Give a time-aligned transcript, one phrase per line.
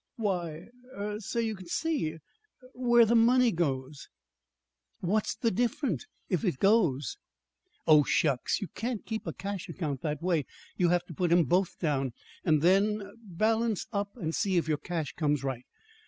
[0.15, 2.17] "Why, er so you can see er
[2.73, 4.07] what the money goes
[4.99, 7.17] for." "What's the difference if it goes?"
[7.85, 8.59] "Oh, shucks!
[8.61, 10.47] You can't keep a cash account that way!
[10.75, 14.67] You have to put 'em both down, and then er balance up and see if
[14.67, 15.67] your cash comes right.